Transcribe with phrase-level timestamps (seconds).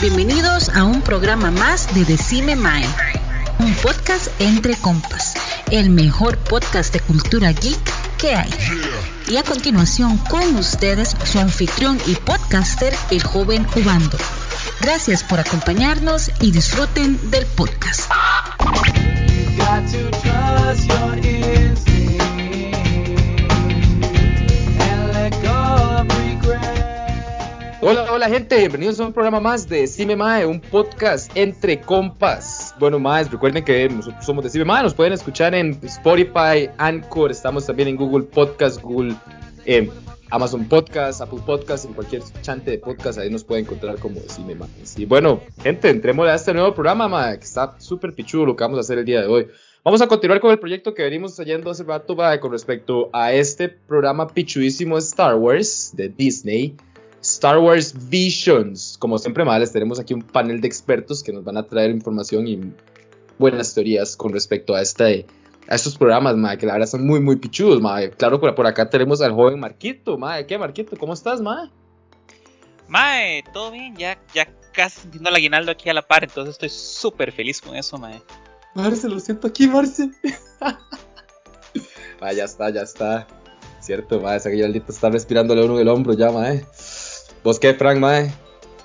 [0.00, 2.84] Bienvenidos a un programa más de Decime Mae,
[3.60, 5.34] un podcast entre compas,
[5.70, 7.78] el mejor podcast de cultura geek
[8.18, 8.50] que hay.
[9.28, 14.18] Y a continuación con ustedes su anfitrión y podcaster, el joven Ubando.
[14.80, 18.10] Gracias por acompañarnos y disfruten del podcast.
[27.84, 32.76] Hola, hola gente, bienvenidos a un programa más de Cime Mae, un podcast entre compas.
[32.78, 37.32] Bueno, más, recuerden que nosotros somos de Cime Mae, nos pueden escuchar en Spotify, Anchor,
[37.32, 39.16] estamos también en Google Podcast, Google,
[39.66, 39.90] eh,
[40.30, 44.54] Amazon Podcast, Apple Podcast, en cualquier chante de podcast, ahí nos pueden encontrar como Cime
[44.54, 44.68] Mae.
[44.96, 48.62] Y bueno, gente, entremos a este nuevo programa, mae, que está súper pichudo lo que
[48.62, 49.48] vamos a hacer el día de hoy.
[49.82, 53.32] Vamos a continuar con el proyecto que venimos haciendo hace rato mae, con respecto a
[53.32, 56.76] este programa pichudísimo de Star Wars de Disney.
[57.22, 58.96] Star Wars Visions.
[58.98, 61.90] Como siempre, madre, les tenemos aquí un panel de expertos que nos van a traer
[61.90, 62.60] información y
[63.38, 65.26] buenas teorías con respecto a, este,
[65.68, 68.10] a estos programas, madre, que la verdad son muy, muy pichudos, madre.
[68.10, 70.46] Claro, por, por acá tenemos al joven Marquito, madre.
[70.46, 70.96] ¿Qué, Marquito?
[70.96, 71.70] ¿Cómo estás, madre?
[72.88, 76.68] Mae, todo bien, ya, ya casi sintiendo el aguinaldo aquí a la par, entonces estoy
[76.68, 78.20] súper feliz con eso, mae.
[78.74, 80.10] Marce, lo siento aquí, Marce.
[82.20, 83.26] ah, ya está, ya está.
[83.80, 86.64] Cierto, madre, ese aguinaldito está respirándole uno del hombro ya, madre.
[87.44, 88.32] ¿Vos qué, Frank, mae?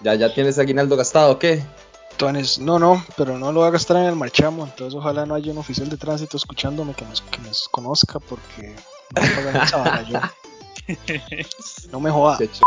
[0.02, 1.64] ¿Ya, ¿Ya tienes aguinaldo gastado o qué?
[2.12, 5.36] Entonces, no, no, pero no lo voy a gastar en el marchamo, entonces ojalá no
[5.36, 8.76] haya un oficial de tránsito escuchándome que me, que me conozca porque
[9.16, 10.20] no me pagan esa vara yo.
[11.92, 12.38] No me joda.
[12.38, 12.62] Ch...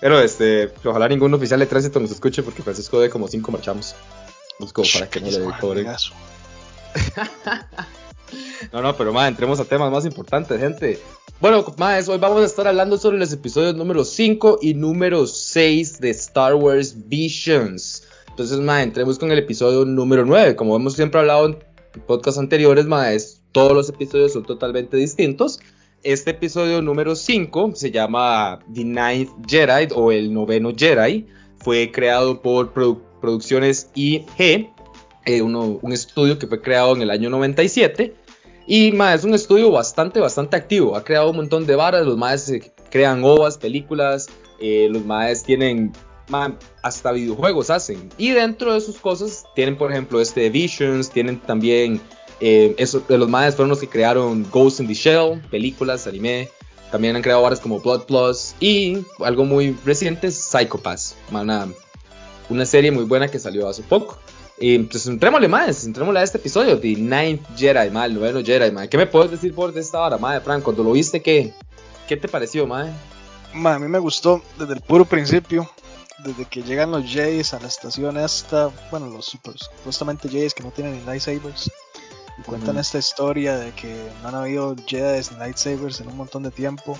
[0.00, 3.94] Pero este, ojalá ningún oficial de tránsito nos escuche porque Francisco de como cinco marchamos.
[4.58, 5.86] Pues como para que no le dé pobre.
[8.72, 11.00] No, no, pero más, entremos a temas más importantes, gente.
[11.40, 16.00] Bueno, más, hoy vamos a estar hablando sobre los episodios número 5 y número 6
[16.00, 18.04] de Star Wars Visions.
[18.28, 20.54] Entonces, más, entremos con el episodio número 9.
[20.54, 21.58] Como hemos siempre hablado en
[22.06, 25.58] podcasts anteriores, más, todos los episodios son totalmente distintos.
[26.04, 31.26] Este episodio número 5 se llama The Ninth Jedi o El Noveno Jedi.
[31.58, 34.70] Fue creado por Produ Producciones IG,
[35.26, 38.14] eh, un estudio que fue creado en el año 97.
[38.66, 40.96] Y ma, es un estudio bastante, bastante activo.
[40.96, 42.06] Ha creado un montón de varas.
[42.06, 42.52] Los maes
[42.90, 44.28] crean ovas, películas.
[44.60, 45.92] Eh, los maes tienen
[46.28, 48.08] ma, hasta videojuegos hacen.
[48.16, 51.10] Y dentro de sus cosas tienen, por ejemplo, este Visions.
[51.10, 52.00] Tienen también.
[52.40, 56.48] Eh, eso, los maes fueron los que crearon Ghost in the Shell, películas, anime.
[56.90, 58.54] También han creado varas como Blood Plus.
[58.60, 61.16] Y algo muy reciente es Psychopass.
[61.30, 61.68] Una,
[62.48, 64.18] una serie muy buena que salió hace poco.
[64.58, 68.70] Y pues entrémosle más, entrémosle a este episodio, The Ninth Jedi, mal, el noveno Jedi,
[68.70, 68.88] madre.
[68.88, 70.62] ¿Qué me puedes decir por de esta hora, madre, Frank?
[70.62, 71.52] Cuando lo viste, ¿qué,
[72.06, 72.92] qué te pareció, madre?
[73.52, 75.68] Ma, a mí me gustó desde el puro principio,
[76.24, 80.62] desde que llegan los Jays a la estación esta, bueno, los super, supuestamente Jays que
[80.62, 81.70] no tienen ni lightsabers,
[82.38, 82.80] y cuentan uh -huh.
[82.80, 86.96] esta historia de que no han habido Jedi ni lightsabers en un montón de tiempo.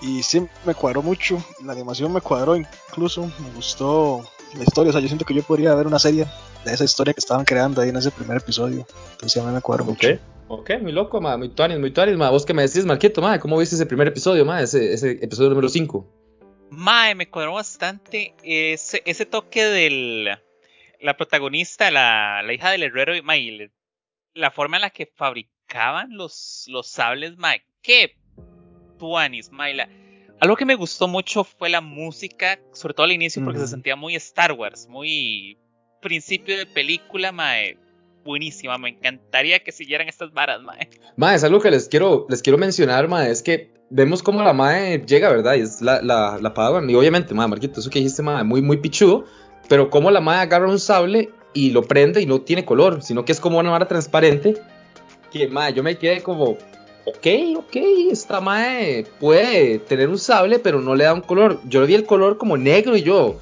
[0.00, 4.24] Y sí, me cuadró mucho, la animación me cuadró incluso, me gustó
[4.56, 6.26] la historia, o sea, yo siento que yo podría ver una serie
[6.64, 8.86] de esa historia que estaban creando ahí en ese primer episodio.
[9.12, 10.12] Entonces a mí me cuadro okay.
[10.12, 10.22] mucho.
[10.48, 12.30] Ok, muy loco, ma, muy tuanis, muy tuanis, ma.
[12.30, 14.60] Vos que me decís, Marquito, ma, ¿cómo viste ese primer episodio, ma?
[14.60, 16.06] Ese, ese episodio número 5.
[16.70, 20.38] Mae, me cuadró bastante ese, ese toque del...
[21.00, 23.70] La protagonista, la, la hija del herrero, ma, y
[24.34, 28.16] la forma en la que fabricaban los, los sables, ma, qué
[28.98, 29.88] tuanis, ma, y la,
[30.42, 33.66] algo que me gustó mucho fue la música, sobre todo al inicio, porque uh -huh.
[33.66, 35.56] se sentía muy Star Wars, muy
[36.00, 37.78] principio de película, mae.
[38.24, 40.88] Buenísima, me encantaría que siguieran estas varas, mae.
[41.16, 44.52] Mae, es algo que les quiero, les quiero mencionar, mae, es que vemos cómo la
[44.52, 45.54] mae llega, ¿verdad?
[45.54, 48.62] Y es la, la, la Padawan, y obviamente, mae, Marquito, eso que dijiste, mae, muy,
[48.62, 49.24] muy pichudo,
[49.68, 53.24] pero cómo la mae agarra un sable y lo prende y no tiene color, sino
[53.24, 54.56] que es como una vara transparente,
[55.30, 56.58] que, mae, yo me quedé como,
[57.04, 57.26] ok,
[57.56, 57.76] ok,
[58.10, 61.60] esta mae puede tener un sable, pero no le da un color.
[61.64, 63.40] Yo le vi el color como negro y yo,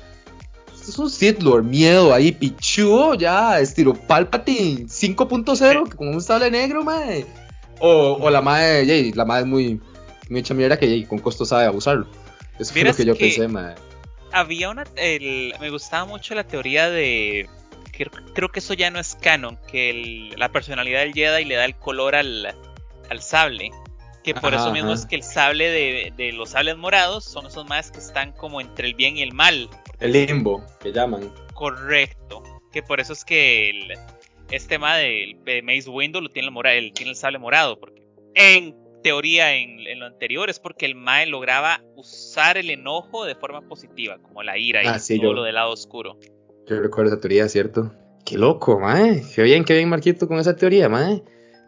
[0.74, 6.50] esto es un Sith Lord, miedo ahí, pichudo, ya, estilo Palpatine 5.0, con un sable
[6.50, 7.26] negro, mae.
[7.80, 9.80] O, o la mae, yay, la mae es muy,
[10.28, 12.06] muy hecha mierda que con costo sabe abusarlo.
[12.58, 13.74] Eso fue lo que yo que pensé, mae.
[14.32, 17.48] Había una, el, me gustaba mucho la teoría de,
[17.92, 21.56] creo, creo que eso ya no es canon, que el, la personalidad del Jedi le
[21.56, 22.54] da el color al
[23.10, 23.70] al sable.
[24.24, 25.00] Que por ajá, eso mismo ajá.
[25.00, 28.60] es que el sable de, de, los sables morados son esos más que están como
[28.60, 29.68] entre el bien y el mal.
[29.98, 31.32] El limbo, que llaman.
[31.54, 32.42] Correcto.
[32.72, 33.92] Que por eso es que el,
[34.50, 37.80] este tema de, de Mace Windu lo tiene el, mora, el, tiene el sable morado.
[37.80, 38.02] Porque
[38.34, 43.34] en teoría en, en, lo anterior, es porque el Mae lograba usar el enojo de
[43.34, 46.18] forma positiva, como la ira Ah, y sí, todo yo- lo del lado oscuro.
[46.66, 47.90] Yo recuerdo esa teoría, ¿cierto?
[48.26, 49.22] Qué loco, mae.
[49.34, 51.22] Qué bien, qué bien, Marquito, con esa teoría, mae.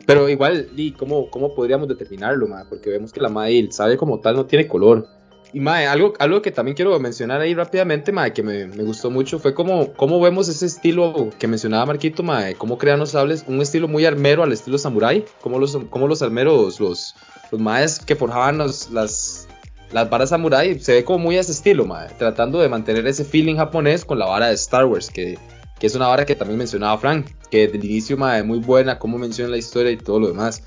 [0.07, 2.65] Pero igual, Lee, ¿cómo, ¿cómo podríamos determinarlo, mae?
[2.69, 5.07] Porque vemos que la mae, el sabe como tal, no tiene color.
[5.55, 9.11] Y, mae, algo, algo que también quiero mencionar ahí rápidamente, mae, que me, me gustó
[9.11, 13.45] mucho, fue cómo, cómo vemos ese estilo que mencionaba Marquito, mae, cómo crean los sables,
[13.47, 17.15] un estilo muy armero al estilo samurai, como los, cómo los armeros, los,
[17.51, 19.47] los maes que forjaban los- las,
[19.93, 23.25] las varas samurai, se ve como muy a ese estilo, mae, tratando de mantener ese
[23.25, 25.39] feeling japonés con la vara de Star Wars, que,
[25.83, 29.01] que es una vara que también mencionaba Frank, que desde el inicio, mae, muy buena,
[29.01, 30.63] cómo menciona la historia y todo lo demás.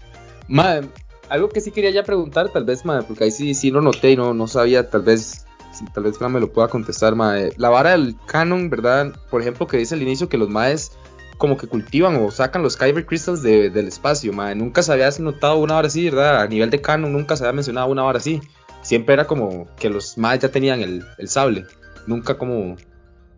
[0.50, 0.82] Mae,
[1.30, 4.12] algo que sí quería ya preguntar, tal vez, mae, porque ahí sí, sí lo noté
[4.12, 5.46] y no, no sabía, tal vez,
[5.94, 7.54] tal vez Fran me lo pueda contestar, mae.
[7.56, 9.14] La vara del canon, ¿verdad?
[9.30, 10.92] Por ejemplo, que dice al inicio que los maes
[11.38, 14.54] como que cultivan o sacan los Kyber Crystals de- del espacio, mae.
[14.54, 16.42] Nunca se había notado una hora así, ¿verdad?
[16.42, 18.42] A nivel de canon nunca se había mencionado una hora así.
[18.82, 21.64] Siempre era como que los maes ya tenían el, el sable.
[22.06, 22.76] Nunca como...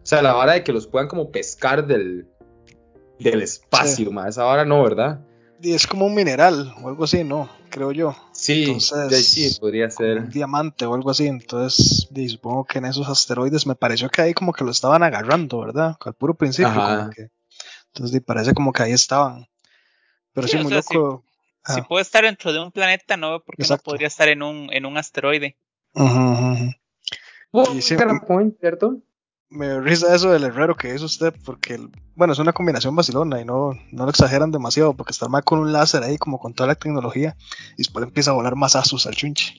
[0.07, 2.29] O sea, la vara de que los puedan como pescar del,
[3.19, 4.29] del espacio, mae.
[4.29, 5.19] Esa vara no, ¿verdad?
[5.61, 7.49] Y es como un mineral o algo así, ¿no?
[7.69, 8.15] Creo yo.
[8.31, 10.19] Sí, Entonces, sí, podría ser.
[10.19, 11.27] un diamante o algo así.
[11.27, 15.59] Entonces, supongo que en esos asteroides me pareció que ahí como que lo estaban agarrando,
[15.59, 15.97] ¿verdad?
[15.99, 16.71] Al puro principio.
[16.71, 16.99] Ajá.
[16.99, 17.27] Como que,
[17.87, 19.45] entonces, parece como que ahí estaban.
[20.31, 21.25] Pero Sí, muy sea, loco.
[21.65, 21.83] Si Ajá.
[21.85, 23.83] puede estar dentro de un planeta, no veo por qué Exacto.
[23.89, 25.57] no podría estar en un, en un asteroide.
[27.81, 29.01] Sí, gran point, ¿cierto?
[29.49, 33.39] Me risa eso del herrero que hizo usted, porque, el- bueno, es una combinación vacilona
[33.39, 36.53] y no, no lo exageran demasiado, porque está mal con un láser ahí, como con
[36.53, 37.37] toda la tecnología,
[37.75, 39.53] y después empieza a volar mazazos al chunche.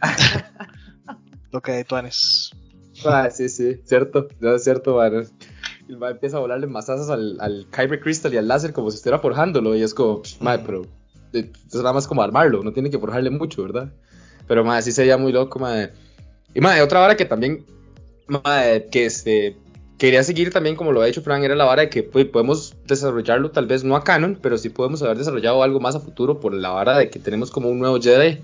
[1.52, 2.50] lo que hay, Tuanes.
[3.04, 5.26] Ah, sí, sí, cierto, ya es cierto, man.
[5.88, 8.96] El man empieza a volarle mazazos al, al Kyber Crystal y al láser como si
[8.96, 9.76] estuviera forjándolo.
[9.76, 10.82] Y es como, madre, pero
[11.34, 13.92] eh, es nada más como armarlo, no tiene que forjarle mucho, ¿verdad?
[14.48, 15.92] Pero, madre, sí sería muy loco, madre.
[16.54, 17.64] Y, madre, otra vara que también,
[18.28, 19.56] madre, que este,
[19.98, 22.74] quería seguir también, como lo ha hecho Frank, era la vara de que pues, podemos
[22.86, 26.40] desarrollarlo, tal vez no a canon, pero sí podemos haber desarrollado algo más a futuro
[26.40, 28.40] por la vara de que tenemos como un nuevo Jedi.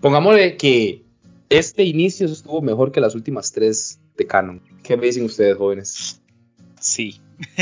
[0.00, 1.02] Pongámosle que
[1.48, 4.62] este inicio estuvo mejor que las últimas tres de canon.
[4.82, 6.20] ¿Qué me dicen ustedes, jóvenes?
[6.80, 7.20] Sí.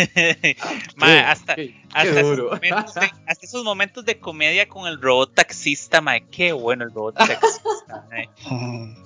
[1.00, 5.34] Hasta, Qué- qué hasta, esos momentos de, hasta esos momentos de comedia con el robot
[5.34, 6.26] taxista, mae.
[6.30, 8.06] Qué bueno el robot taxista.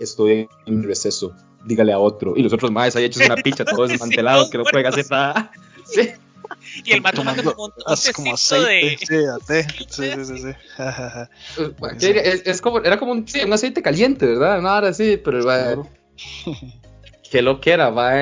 [0.00, 1.34] Estoy en receso.
[1.64, 2.34] Dígale a otro.
[2.36, 4.86] Y los otros más ahí hechos una picha, todos Sí, desmantelados, todos que no pueden
[4.86, 5.50] hacer nada.
[5.90, 6.10] Sí.
[6.84, 8.96] Y el mae tomando Tomando como un, como de.
[8.96, 9.62] aceite, sí.
[9.88, 12.06] Sí, sí, sí, sí.
[12.06, 14.60] Es, es como, era como un, sí, un aceite caliente, ¿verdad?
[14.60, 15.56] Nada así, pero va.
[15.56, 15.88] Claro.
[17.30, 18.12] Qué lo que era, va.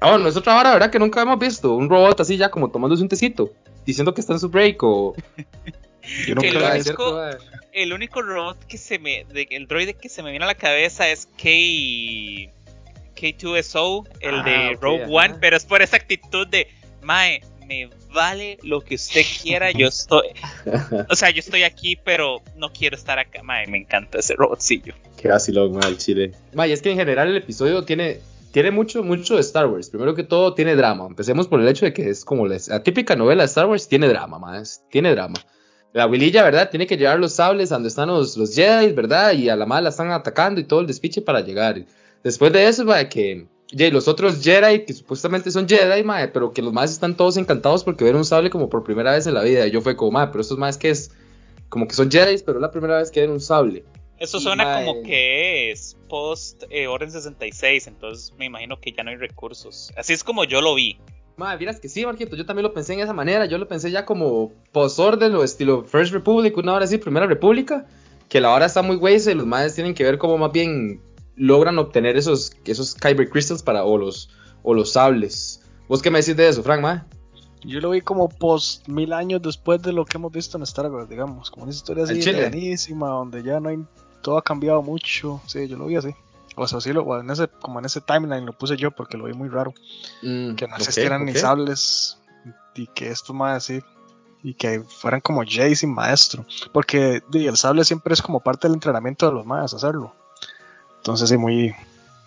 [0.00, 0.90] Ah, bueno, es otra vara, ¿verdad?
[0.90, 1.74] Que nunca hemos visto.
[1.74, 3.50] Un robot así ya como tomándose un tecito.
[3.84, 5.14] Diciendo que está en su break o.
[6.26, 7.38] Yo nunca El Va,
[7.76, 9.26] El único robot que se me.
[9.26, 12.50] de- el droide que se me viene a la cabeza es K.
[13.14, 15.04] K2SO, el Ah, de Rogue.
[15.08, 16.68] One, pero es por esa actitud de.
[17.02, 20.28] Mae, me vale lo que usted quiera, yo estoy.
[21.10, 23.42] O sea, yo estoy aquí, pero no quiero estar acá.
[23.42, 24.94] Mae, me encanta ese robotcillo.
[25.20, 26.32] Qué vacilón, ma, el chile.
[26.54, 28.20] Ma, y es que en general el episodio tiene,
[28.52, 29.90] tiene mucho, mucho de Star Wars.
[29.90, 31.06] Primero que todo, tiene drama.
[31.06, 33.86] Empecemos por el hecho de que es como la, la típica novela de Star Wars,
[33.86, 34.82] tiene drama, más.
[34.90, 35.36] Tiene drama.
[35.96, 36.68] La abuelilla, ¿verdad?
[36.68, 39.32] Tiene que llevar los sables a donde están los, los Jedi, ¿verdad?
[39.32, 41.86] Y a la madre la están atacando y todo el despiche para llegar.
[42.22, 46.60] Después de eso, va, que los otros Jedi, que supuestamente son Jedi, mae, pero que
[46.60, 49.42] los más están todos encantados porque ven un sable como por primera vez en la
[49.42, 49.66] vida.
[49.66, 51.12] Y yo fue como, mae, pero estos más que es
[51.70, 53.82] como que son Jedi, pero es la primera vez que ven un sable.
[54.18, 59.12] Eso suena como que es post eh, Orden 66, entonces me imagino que ya no
[59.12, 59.90] hay recursos.
[59.96, 60.98] Así es como yo lo vi.
[61.36, 63.90] Madre, vieras que sí, Marquito, yo también lo pensé en esa manera, yo lo pensé
[63.90, 67.86] ya como post-orden o estilo First Republic, una hora así, Primera República,
[68.30, 71.02] que la hora está muy güey, y los madres tienen que ver cómo más bien
[71.36, 74.30] logran obtener esos, esos Kyber Crystals para, o los,
[74.62, 75.62] o los sables.
[75.88, 77.06] ¿Vos qué me decís de eso, Frank, ma?
[77.62, 80.90] Yo lo vi como post mil años después de lo que hemos visto en Star
[80.90, 83.78] Wars, digamos, como una historia así buenísima, donde ya no hay,
[84.22, 86.14] todo ha cambiado mucho, sí, yo lo vi así.
[86.58, 89.16] O sea, sí, lo, o en ese, como en ese timeline lo puse yo porque
[89.18, 89.74] lo vi muy raro,
[90.22, 91.36] Mm, que no existieran ni ok.
[91.38, 92.18] sables
[92.74, 93.80] y que esto más así,
[94.42, 98.74] y que fueran como Jay sin maestro, porque el sable siempre es como parte del
[98.74, 100.14] entrenamiento de los más hacerlo.
[100.98, 101.74] Entonces sí, muy,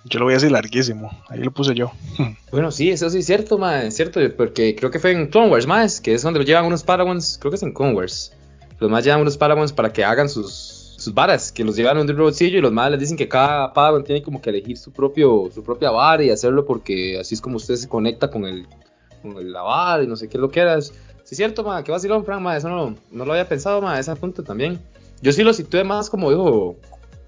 [0.05, 1.91] yo lo vi así larguísimo, ahí lo puse yo.
[2.51, 5.50] Bueno, sí, eso sí es cierto, ma, es cierto, porque creo que fue en Clone
[5.50, 8.33] Wars, más, que es donde lo llevan unos Padawans, creo que es en Clone Wars.
[8.79, 10.68] Los más llevan unos Padawans para que hagan sus,
[10.99, 13.73] sus varas, que los llevan a un robotcillo y los más les dicen que cada
[13.73, 17.41] Padawan tiene como que elegir su propio su propia vara y hacerlo porque así es
[17.41, 18.67] como usted se conecta con el
[19.21, 20.93] con el, la vara y no sé qué lo que eras.
[21.23, 23.99] Sí es cierto, ma, que vacilón, Frank, ma, eso no, no lo había pensado, ma,
[23.99, 24.79] ese punto también.
[25.21, 26.75] yo sí lo situé más como dijo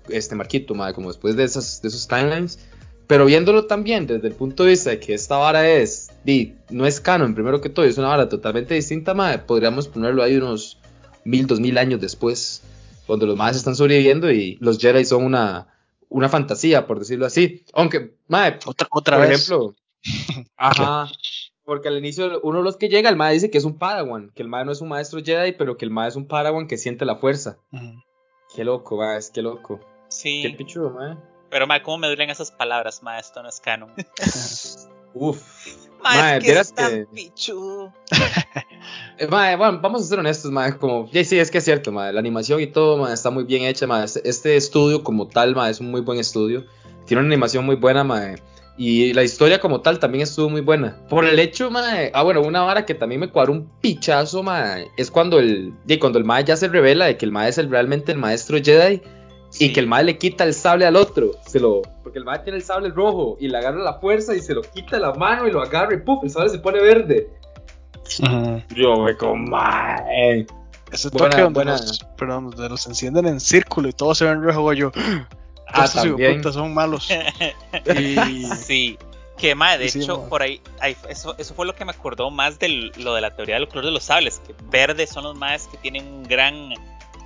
[0.09, 2.59] este Marquito, mae, como después de, esas, de esos timelines.
[3.07, 6.85] Pero viéndolo también desde el punto de vista de que esta vara es, di, no
[6.85, 10.77] es canon, primero que todo, es una vara totalmente distinta, mae, podríamos ponerlo ahí unos
[11.25, 12.61] mil, dos mil años después,
[13.08, 15.67] cuando los más están sobreviviendo y los Jedi son una,
[16.10, 17.63] una fantasía, por decirlo así.
[17.74, 19.39] Aunque, mae, Otra, otra por vez.
[19.39, 19.75] ejemplo,
[20.58, 21.08] ajá,
[21.63, 24.31] porque al inicio uno de los que llega, el mae dice que es un Padawan,
[24.36, 26.67] que el mae no es un maestro Jedi, pero que el mae es un Padawan
[26.67, 27.58] que siente la fuerza.
[28.55, 29.79] Qué loco, mae, es que loco.
[30.10, 30.41] Sí.
[30.41, 31.15] Qué pichudo, mae.
[31.50, 33.20] Pero, ma, ¿cómo me duelen esas palabras, ma?
[33.20, 33.93] Esto no es canon.
[35.13, 35.41] Uf.
[36.03, 37.93] Ma, Mae, es que es tan que- pichudo.
[39.29, 42.12] Mae, bueno, vamos a ser honestos, mae, como, yeah, sí, es que es cierto, mae,
[42.12, 45.55] la animación y todo, mae, está muy bien hecha, mae, este, este estudio como tal,
[45.55, 46.65] mae, es un muy buen estudio,
[47.05, 48.41] tiene una animación muy buena, mae,
[48.77, 50.98] y la historia como tal también estuvo muy buena.
[51.08, 54.88] Por el hecho, mae, ah, bueno, una vara que también me cuadró un pichazo, mae,
[54.98, 57.60] es cuando el, yeah, cuando el mae ya se revela de que el mae es
[57.60, 59.01] el, realmente el maestro Jedi,
[59.51, 59.65] Sí.
[59.65, 61.81] y que el mae le quita el sable al otro, se lo,
[62.12, 64.62] porque el mae tiene el sable rojo, y le agarra la fuerza y se lo
[64.62, 67.30] quita la mano y lo agarra y puf, el sable se pone verde.
[68.75, 70.46] Yo me como, mae.
[70.91, 71.72] Ese Buena- toque donde, buena.
[71.72, 74.91] Los, perdón, donde los encienden en círculo y todos se ven rojo, yo.
[75.70, 77.08] Ah, estos hijueputas son malos.
[77.98, 78.98] Y Sí.
[79.38, 82.30] Que, ma, de Sí, hecho, por ahí, ahí- eso, eso fue lo que me acordó
[82.30, 84.39] más de lo de la teoría del color de los sables.
[84.46, 86.74] Que verdes son los más que tienen un gran,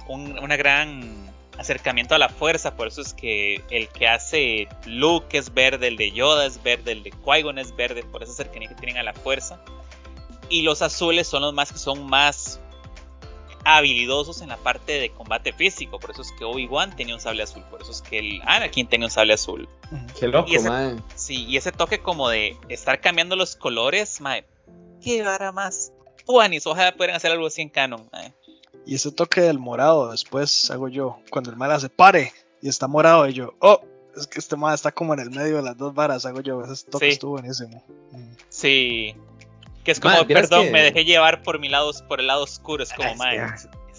[0.08, 1.25] un, una gran
[1.58, 2.76] acercamiento a la fuerza.
[2.76, 6.92] Por eso es que el que hace Luke es verde, el de Yoda es verde,
[6.94, 9.60] el de Qui-Gon es verde, por esa cercanía que tienen a la fuerza.
[10.50, 12.60] Y los azules son los más que son más
[13.68, 16.00] habilidosos en la parte de combate físico.
[16.00, 17.64] Por eso es que Obi-Wan tenía un sable azul.
[17.72, 19.68] Por eso es que el Anakin tenía un sable azul.
[20.20, 20.96] Qué loco, Y ese- mae.
[21.16, 24.46] Sí, y ese toque como de estar cambiando los colores, mae.
[25.04, 25.92] Qué vara más.
[26.28, 28.34] Tuanis, ojalá pudieran hacer algo así en canon, mae.
[28.86, 32.88] Y ese toque del morado, después hago yo, cuando el mal hace pare y está
[32.88, 33.82] morado, y yo, oh,
[34.16, 36.62] es que este mal está como en el medio de las dos varas, hago yo,
[36.64, 37.12] ese toque Sí.
[37.14, 37.84] estuvo buenísimo.
[38.12, 38.32] Mm.
[38.50, 39.16] Sí.
[39.84, 42.84] Que es como, perdón, que- me dejé llevar por mi lado, por el lado oscuro.
[42.84, 43.40] Es como, mae.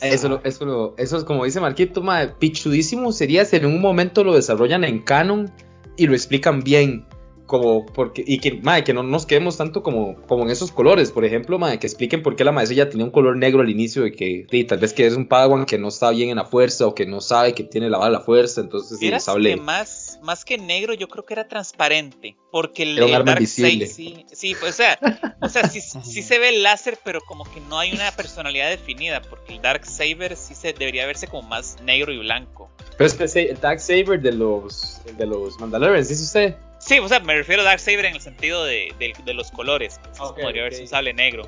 [0.00, 3.81] Eso, lo- eso, lo- eso es como dice Marquito, mae, pichudísimo sería si en un
[3.81, 5.50] momento lo desarrollan en canon
[5.97, 7.07] y lo explican bien.
[7.46, 11.12] Como porque, y que, mae, que no nos quedemos tanto como, como en esos colores.
[11.12, 13.70] Por ejemplo, mae, que expliquen por qué la maestra ya tenía un color negro al
[13.70, 14.02] inicio.
[14.02, 16.44] De que sí, tal vez que es un Padawan que no está bien en la
[16.44, 18.60] fuerza o que no sabe que tiene la bala la fuerza.
[18.60, 19.56] Entonces, sable.
[19.56, 22.36] más, más que negro, yo creo que era transparente.
[22.50, 24.24] Porque el, Era un el arma Darkseid, invisible.
[24.28, 24.98] sí, sí, pues, o sea,
[25.40, 28.70] o sea sí, sí se ve el láser, pero como que no hay una personalidad
[28.70, 29.22] definida.
[29.22, 32.70] Porque el Dark Saber sí se debería verse como más negro y blanco.
[32.96, 36.56] Pero es que el Dark Saber de los, de los Mandalorians, dice usted.
[36.87, 39.50] Sí, o sea, me refiero a Dark Saber en el sentido de, de- de los
[39.50, 39.99] colores.
[39.99, 40.69] que Ok, podría ok.
[40.71, 41.43] verse un sable negro.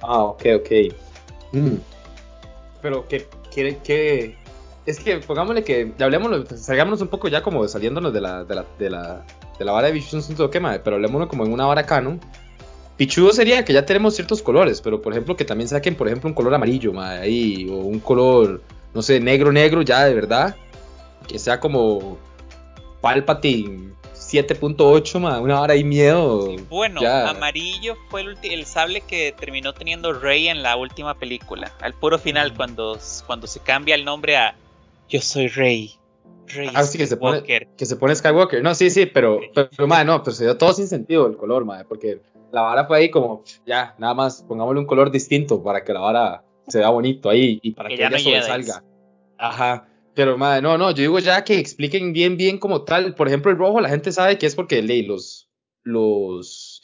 [0.00, 0.70] Ah, ok, ok.
[1.52, 1.74] Mm.
[2.80, 4.36] Pero que, que, que-
[4.86, 8.64] es que pongámosle que, hablemoslo, salgámonos un poco ya como saliéndonos de la, de la,
[8.78, 9.26] de la,
[9.58, 12.18] de la vara de Visions un toque, mae, pero hablemoslo como en una vara canon.
[12.96, 16.28] Pichudo sería que ya tenemos ciertos colores, pero por ejemplo que también saquen, por ejemplo,
[16.28, 18.62] un color amarillo, mae, ahí, o un color,
[18.94, 20.56] no sé, negro, negro, ya de verdad,
[21.28, 22.16] que sea como
[23.02, 23.92] Palpatine
[24.32, 26.54] 7.8, mae, una vara ahí miedo.
[26.68, 27.30] Bueno, ya.
[27.30, 31.72] amarillo fue el, el sable que terminó teniendo Rey en la última película.
[31.80, 34.54] Al puro final, cuando, cuando se cambia el nombre a
[35.08, 35.92] Yo soy Rey.
[36.46, 37.68] Rey Ah, sí, que se pone- Skywalker.
[37.76, 38.62] Que se pone Skywalker.
[38.62, 41.64] No, sí, sí, pero, pero, pero, no, pero se dio todo sin sentido el color,
[41.64, 42.20] madre, porque
[42.52, 46.00] la vara fue ahí como, ya, nada más, pongámosle un color distinto para que la
[46.00, 48.84] vara se vea bonito ahí y para Que que, ya ella no sobresalga.
[49.38, 49.88] Ajá.
[50.14, 53.14] Pero, madre, no, no, yo digo ya que expliquen bien, bien como tal.
[53.14, 55.48] Por ejemplo, el rojo, la gente sabe que es porque ley los,
[55.82, 56.82] los,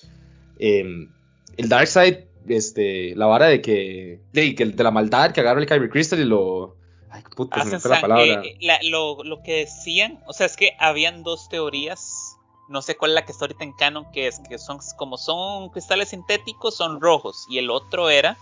[0.59, 1.11] em,
[1.56, 5.61] el Dark Side, este, la vara de que, de, que- de la maldad que agarra
[5.61, 6.76] el Kyber Crystal y lo,
[7.11, 8.42] ay, puta, se me Hacen fue la palabra.
[8.45, 12.37] eh, la- lo, lo que decían, o sea, es que habían dos teorías.
[12.68, 15.18] No sé cuál es la que está ahorita en canon, que es que son como
[15.18, 17.47] son cristales sintéticos, son rojos.
[17.49, 18.37] Y el otro era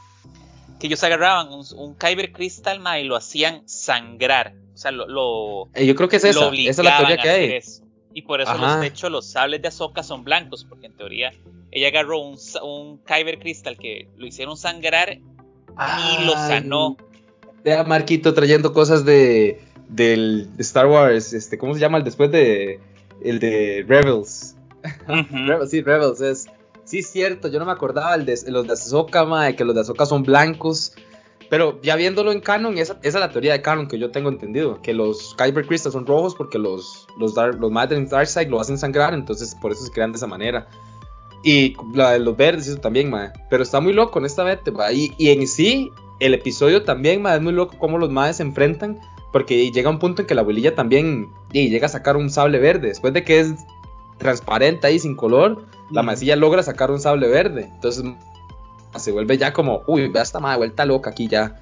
[0.78, 4.54] que ellos agarraban un, un Kyber Crystal ma, y lo hacían sangrar.
[4.74, 7.28] O sea, lo, lo, Eh, yo creo que es esa, esa es la teoría que
[7.28, 7.52] hay.
[7.52, 7.82] eso.
[8.12, 8.60] Y por eso, Ajá.
[8.74, 11.32] los, de hecho, los sables de Ahsoka son blancos, porque en teoría
[11.72, 16.96] ella agarró un, un Kyber Crystal que lo hicieron sangrar y lo Ay, sanó.
[17.64, 22.30] Vea Marquito trayendo cosas de del de Star Wars, este, ¿cómo se llama el después
[22.30, 22.78] de
[23.22, 24.56] el de Rebels?
[25.08, 25.36] Ujú.
[25.46, 26.46] Rebels, sí, Rebels es
[26.84, 30.06] sí cierto, yo no me acordaba el de los de mae, que los de Ahsoka
[30.06, 30.92] son blancos.
[31.50, 34.28] Pero ya viéndolo en canon, esa, esa es la teoría de canon que yo tengo
[34.28, 38.78] entendido, que los Kyber Crystals son rojos porque los los Dark, los Darkseid lo hacen
[38.78, 40.66] sangrar, entonces por eso se crean de esa manera.
[41.44, 43.12] Y la de los verdes, eso también.
[43.50, 44.94] Pero está muy loco, honestamente, mae.
[44.94, 48.98] Y, y en sí, el episodio también, es muy loco cómo los maes se enfrentan.
[49.30, 52.88] Porque llega un punto en que la abuelilla también llega a sacar un sable verde.
[52.88, 53.52] Después de que es
[54.16, 57.70] transparente ahí sin color, la maecilla logra sacar un sable verde.
[57.74, 58.04] Entonces
[58.96, 61.60] se vuelve ya como, uy, vea esta madre vuelta loca aquí ya.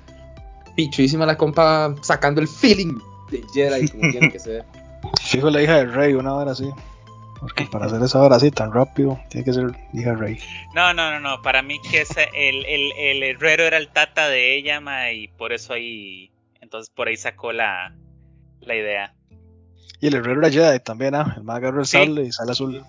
[0.76, 2.98] Pichuísima la compa sacando el feeling
[3.30, 4.64] de Jedi como tiene que ser.
[5.22, 6.68] Fijo la hija del rey, una hora así.
[7.40, 10.38] Porque para hacer esa hora así tan rápido, tiene que ser hija del rey.
[10.74, 11.42] No, no, no, no.
[11.42, 15.26] Para mí que ese, el, el, el herrero era el tata de ella, ma, y
[15.28, 16.30] por eso ahí.
[16.60, 17.94] Entonces por ahí sacó la,
[18.60, 19.14] la idea.
[20.00, 21.34] Y el herrero era Jedi también, ¿ah?
[21.36, 21.98] El más agarra el Sí.
[21.98, 22.84] sable y sale azul.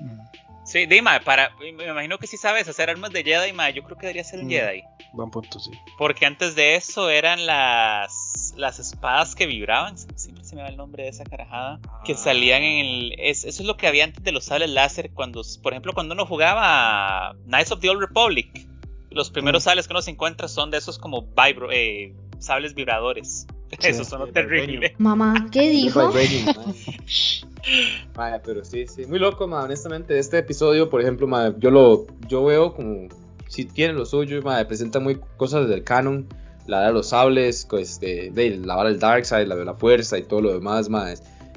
[0.00, 0.20] Mm,
[0.74, 3.96] Sí, Dima, para, me imagino que si sabes hacer armas de Jedi, ma, yo creo
[3.96, 4.50] que debería ser un Mm.
[4.50, 4.82] Jedi.
[5.12, 5.70] buen punto, sí.
[5.96, 9.96] Porque antes de eso eran las, las espadas que vibraban.
[9.96, 11.78] Siempre se me va el nombre de esa carajada.
[12.04, 13.14] Que salían en el.
[13.20, 15.12] es- eso es lo que había antes de los sables láser.
[15.12, 18.66] Cuando, por ejemplo, cuando uno jugaba Knights of the Old Republic.
[19.10, 19.66] Los primeros Mm.
[19.66, 23.46] sables que uno se encuentra son de esos como vibro, eh, sables vibradores.
[23.70, 23.76] Sí.
[23.90, 24.96] Eso son Sí, terrible.
[24.98, 26.12] Mamá, ¿qué dijo?
[28.16, 32.06] Mae, pero sí, sí, muy loco, ma, honestamente, este episodio, por ejemplo, ma, yo lo,
[32.28, 33.08] yo veo como,
[33.48, 36.28] si tiene lo suyo, ma, presenta muy cosas del canon,
[36.66, 40.22] la de los sables, este, de la vara del Darkseid, la de la fuerza y
[40.22, 41.06] todo lo demás, ma,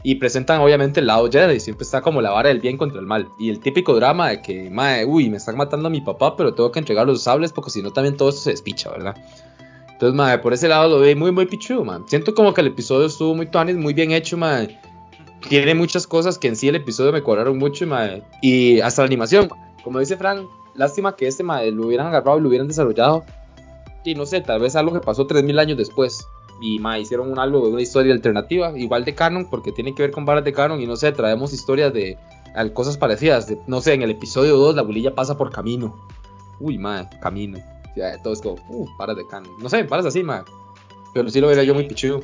[0.04, 3.06] y presentan obviamente el lado Jedi, siempre está como la vara del bien contra el
[3.06, 6.36] mal, y el típico drama de que, ma, uy, me están matando a mi papá,
[6.38, 9.16] pero tengo que entregar los sables porque si no también todo esto se despicha, ¿verdad?
[9.92, 12.04] Entonces, ma, por ese lado lo veo muy, muy pichudo, ma.
[12.06, 14.68] Siento como que el episodio estuvo muy tuanis, muy bien hecho, ma
[15.50, 18.24] tiene muchas cosas que en sí el episodio me cuadraron mucho mae.
[18.42, 19.50] y hasta la animación
[19.84, 23.24] como dice Fran lástima que este mae, lo hubieran agarrado y lo hubieran desarrollado
[24.04, 26.26] y no sé tal vez algo que pasó 3000 años después
[26.62, 30.12] y mae, hicieron un algo una historia alternativa igual de canon porque tiene que ver
[30.12, 32.18] con varas de canon y no sé traemos historias de
[32.56, 35.96] al- cosas parecidas de- no sé en el episodio 2 la bolilla pasa por camino.
[36.60, 37.60] Uy mae camino.
[37.96, 39.52] Ya todo es como uh, varas de canon.
[39.60, 40.42] No sé varas así mae.
[41.14, 42.22] pero sí lo vería yo muy pichudo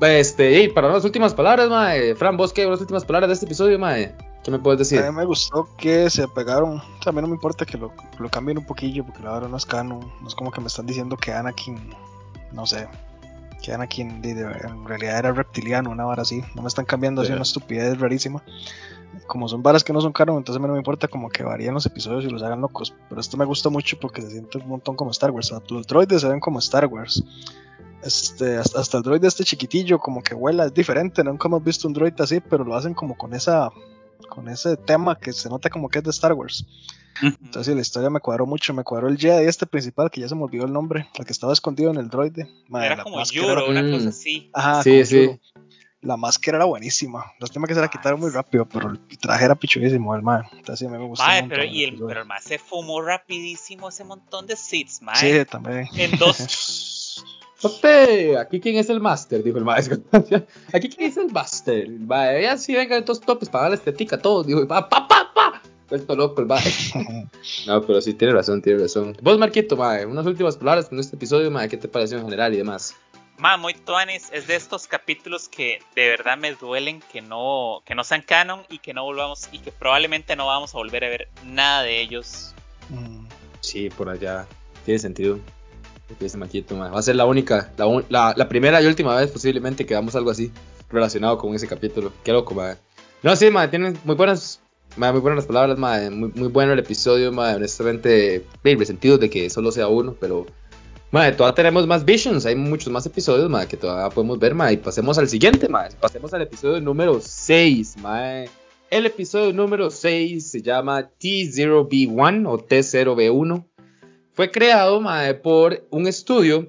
[0.00, 2.14] este, y para unas últimas palabras, mae.
[2.14, 4.14] Fran, vos qué, unas últimas palabras de este episodio, mae.
[4.42, 5.00] ¿Qué me puedes decir?
[5.02, 6.78] A mí me gustó que se pegaron.
[6.78, 9.32] O sea, a mí no me importa que lo, lo cambien un poquillo, porque la
[9.32, 10.00] verdad no es canon.
[10.22, 11.78] No es como que me están diciendo que Anakin,
[12.52, 12.88] no sé,
[13.62, 16.42] que Anakin de- de- en realidad era reptiliano, una vara así.
[16.54, 17.34] No me están cambiando así Ya.
[17.34, 18.42] una estupidez rarísima.
[19.26, 21.42] Como son varas que no son canon, entonces a mí no me importa como que
[21.42, 22.94] varíen los episodios y los hagan locos.
[23.08, 25.52] Pero esto me gusta mucho porque se siente un montón como Star Wars.
[25.68, 27.22] Los droides se ven como Star Wars.
[28.02, 31.62] Este, hasta, hasta el droid de este chiquitillo como que vuela, es diferente, nunca hemos
[31.62, 33.70] visto un droid así, pero lo hacen como con esa
[34.28, 36.64] con ese tema que se nota como que es de Star Wars.
[37.22, 40.28] Entonces sí, la historia me cuadró mucho, me cuadró el Jedi este principal, que ya
[40.28, 42.48] se me olvidó el nombre, el que estaba escondido en el droide.
[42.68, 43.92] Madre, Era la como era- una Mm.
[43.92, 44.50] cosa así.
[44.54, 45.16] Ajá, Sí, como sí.
[45.26, 45.40] Yuro.
[46.02, 47.24] La máscara era buenísima.
[47.40, 50.44] Lástima que se la quitaron muy rápido, pero el traje era pichudísimo, el man.
[50.52, 51.26] Entonces sí, a mí me gustó.
[51.26, 55.16] montón pero, y el, pero el mae se fumó rapidísimo ese montón de seats, mae.
[55.16, 55.88] Sí, también.
[55.96, 56.36] En dos.
[57.62, 59.98] Pape, aquí quién es el máster, dijo el maestro.
[60.72, 61.88] aquí quién es el máster.
[62.08, 64.46] Ya sí venga estos topes para darle estética a todos.
[64.46, 65.62] Dijo, pa, pa, pa, pa.
[65.88, 66.62] Vuelto loco el mae.
[67.66, 69.16] No, pero sí, tiene razón, tiene razón.
[69.20, 72.54] Vos, Marquito, mae, unas últimas palabras con este episodio, mae, ¿qué te pareció en general
[72.54, 72.96] y demás?
[73.38, 77.94] Ma, muy tuanis, es de estos capítulos que de verdad me duelen que no, que
[77.94, 81.08] no sean canon y que no volvamos y que probablemente no vamos a volver a
[81.08, 82.54] ver nada de ellos.
[83.60, 84.46] Sí, por allá.
[84.84, 85.40] Tiene sentido.
[86.18, 86.90] Dice Marquito, mae.
[86.90, 89.94] Va a ser la única, la, un- la, la primera y última vez posiblemente que
[89.94, 90.50] hagamos algo así
[90.90, 92.12] relacionado con ese capítulo.
[92.24, 92.76] Qué loco, mae.
[93.22, 94.60] No, sí, mae, tienen muy buenas,
[94.96, 96.10] mae, muy buenas las palabras, mae.
[96.10, 97.54] Muy, muy bueno el episodio, mae.
[97.56, 100.46] Honestamente, bien, resentido de que solo sea uno, pero...
[101.12, 104.74] Mae, todavía tenemos más visions, hay muchos más episodios, mae, que todavía podemos ver, mae.
[104.74, 105.90] Y pasemos al siguiente, mae.
[106.00, 108.48] Pasemos al episodio número 6, mae.
[108.90, 113.64] El episodio número 6 se llama T0B1 o T0B1.
[114.40, 115.02] Fue creado
[115.42, 116.66] por un estudio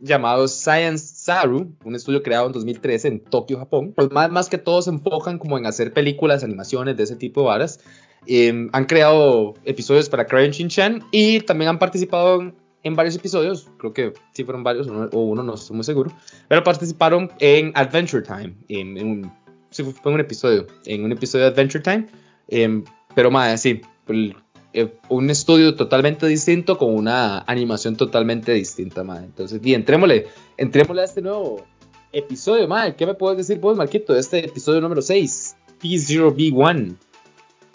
[0.00, 3.92] llamado Science Saru, un estudio creado en 2013 en Tokio, Japón.
[3.96, 7.40] Pues más, más que todo se enfocan como en hacer películas, animaciones de ese tipo
[7.40, 7.80] de varas.
[8.28, 13.68] Eh, han creado episodios para Crayon Shin-chan y también han participado en, en varios episodios,
[13.78, 16.12] creo que sí fueron varios uno, o uno, no estoy muy seguro,
[16.46, 19.32] pero participaron en Adventure Time, en, en un,
[19.70, 22.06] sí, fue un episodio, en un episodio de Adventure Time,
[22.46, 22.84] eh,
[23.16, 24.36] pero más sí, el-
[24.74, 29.26] eh, un estudio totalmente distinto con una animación totalmente distinta, madre.
[29.26, 31.66] Entonces, y entrémosle, entrémosle a este nuevo
[32.12, 32.94] episodio, madre.
[32.94, 35.56] ¿Qué me puedes decir vos, Marquito, de este episodio número 6?
[35.82, 36.96] P0B1.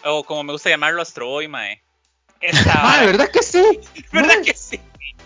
[0.06, 1.82] O como me gusta llamarlo, Astro Boy, mae.
[2.42, 3.64] Esta Ah, ¿verdad que sí?
[4.12, 4.80] ¿verdad que sí?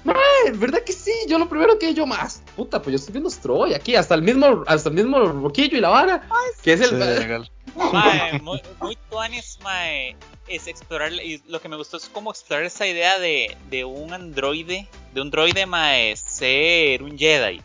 [0.04, 1.12] Mae, ¿verdad que sí?
[1.28, 2.42] Yo lo primero que yo más.
[2.56, 5.82] Puta, pues yo estoy viendo Stroy aquí, hasta el mismo, hasta el mismo Roquillo y
[5.82, 6.28] la vara.
[6.64, 6.90] Que es el.
[6.90, 7.52] sí, legal.
[7.76, 10.16] Mae, muy, muy tuanis, mae,
[10.48, 14.14] es explorar, y lo que me gustó es como explorar esa idea de, de un
[14.14, 17.62] androide, de un droide, mae, ser un Jedi.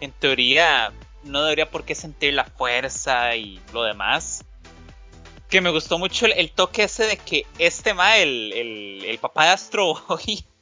[0.00, 4.44] en teoría no debería por qué sentir la fuerza y lo demás.
[5.48, 9.50] Que me gustó mucho el, toque ese de que este ma, el, el, papá de
[9.50, 10.44] Astro Boy.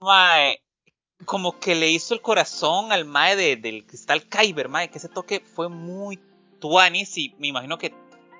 [0.00, 0.60] Mae,
[1.24, 5.08] como que le hizo el corazón al mae de, del cristal Kyber, mae, que ese
[5.08, 6.20] toque fue muy
[6.60, 7.94] tuanis y me imagino que,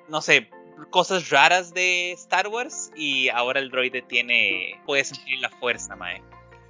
[0.08, 0.48] no sé,
[0.90, 6.22] cosas raras de Star Wars y ahora el droide tiene, puede sentir la fuerza, mae.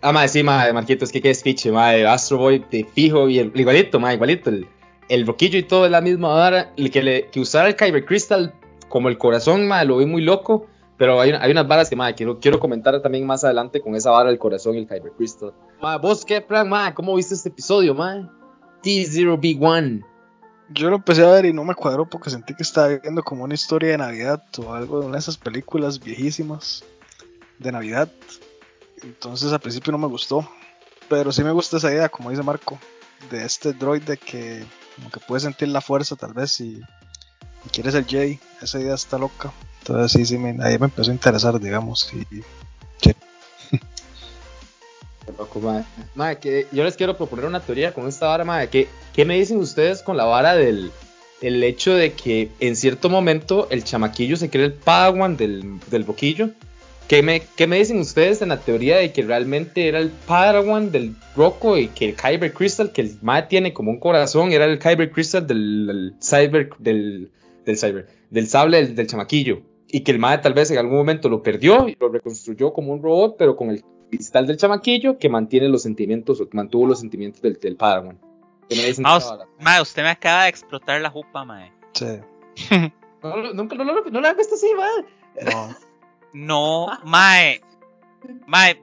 [0.03, 3.53] Ah, mae, sí, mae, Marquitos, que qué speech, mae, Astro Boy, te fijo, y el,
[3.55, 4.69] igualito, mae, igualito, el,
[5.09, 8.55] el roquillo y todo es la misma hora, que, le, que usar el Kyber Crystal
[8.89, 12.15] como el corazón, mae, lo vi muy loco, pero hay, hay unas varas que, mae,
[12.15, 15.53] quiero, quiero comentar también más adelante con esa vara del corazón y el Kyber Crystal.
[16.01, 18.27] Vos, ¿qué, plan, mae, cómo viste este episodio, mae?
[18.83, 20.05] T0B1.
[20.71, 23.45] Yo lo empecé a ver y no me cuadró porque sentí que estaba viendo como
[23.45, 26.85] una historia de Navidad o algo de una de esas películas viejísimas
[27.59, 28.11] de Navidad.
[29.03, 30.49] Entonces al principio no me gustó.
[31.09, 32.81] Pero sí me gusta esa idea, como dice Marco,
[33.31, 34.65] de este droide que
[34.97, 36.81] como que puede sentir la fuerza tal vez y,
[37.69, 38.39] quiere ser Jay.
[38.63, 39.53] Esa idea está loca.
[39.81, 42.11] Entonces sí, sí, me, ahí me empezó a interesar, digamos.
[42.13, 42.43] Y,
[46.41, 48.69] que yo les quiero proponer una teoría con esta vara, madre.
[48.69, 50.91] ¿Qué, ¿Qué me dicen ustedes con la vara del
[51.43, 56.05] el hecho de que en cierto momento el chamaquillo se cree el padawan del, del
[56.05, 56.51] boquillo?
[57.09, 60.91] ¿Qué me, ¿Qué me dicen ustedes en la teoría de que realmente era el padawan
[60.91, 64.65] del Rocco y que el Kyber Crystal, que el MAE tiene como un corazón, era
[64.65, 67.31] el Kyber Crystal del, cyber, del,
[67.67, 69.61] del cyber, del sable del, del chamaquillo?
[69.89, 72.93] Y que el MAE tal vez en algún momento lo perdió y lo reconstruyó como
[72.93, 76.87] un robot, pero con el cristal del chamaquillo que mantiene los sentimientos o que mantuvo
[76.87, 78.19] los sentimientos del, del Padawan.
[79.61, 81.73] Ma, usted me acaba de explotar la jupa, mae.
[81.93, 82.21] Sí.
[83.23, 85.53] no, nunca no, no, no, lo has visto así, mae.
[85.53, 85.77] No.
[86.33, 87.61] no, mae.
[88.47, 88.81] Mae.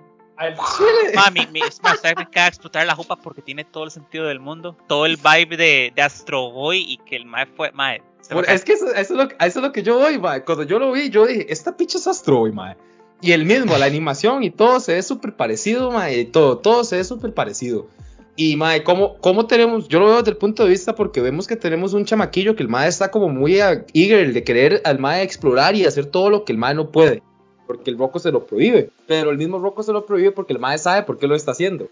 [1.16, 4.26] Ma, mi, mi, usted me acaba de explotar la jupa porque tiene todo el sentido
[4.26, 4.78] del mundo.
[4.88, 7.72] Todo el vibe de, de Astro Boy y que el mae fue.
[7.72, 8.02] Mae.
[8.48, 10.44] Es que eso, eso, es lo, eso es lo que yo voy, mae.
[10.44, 12.78] Cuando yo lo vi, yo dije, esta picha es Astro Boy, mae.
[13.22, 16.98] Y el mismo, la animación y todo se ve súper parecido, mae, todo, todo se
[16.98, 17.88] ve súper parecido.
[18.36, 19.88] Y, mae, ¿cómo, ¿cómo tenemos?
[19.88, 22.64] Yo lo veo desde el punto de vista porque vemos que tenemos un chamaquillo que
[22.64, 26.44] el mae está como muy eager de querer al mae explorar y hacer todo lo
[26.44, 27.22] que el mae no puede.
[27.68, 28.90] Porque el Rocco se lo prohíbe.
[29.08, 31.52] Pero el mismo Rocco se lo prohíbe porque el mae sabe por qué lo está
[31.52, 31.90] haciendo.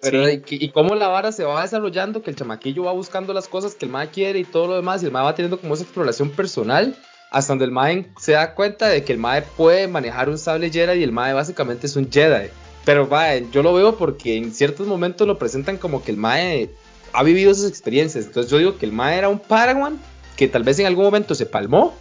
[0.00, 3.48] Pero, y, y, cómo la vara se va desarrollando, que el chamaquillo va buscando las
[3.48, 5.74] cosas que el mae quiere y todo lo demás, y el mae va teniendo como
[5.74, 6.96] esa exploración personal
[7.30, 10.70] hasta donde el Mae se da cuenta de que el Mae puede manejar un sable
[10.70, 12.48] Jedi y el Mae básicamente es un Jedi.
[12.84, 13.08] Pero
[13.52, 16.70] yo lo veo porque en ciertos momentos lo presentan como que el Mae
[17.12, 18.26] ha vivido esas experiencias.
[18.26, 19.98] Entonces yo digo que el Mae era un Padawan
[20.36, 21.94] que tal vez en algún momento se palmó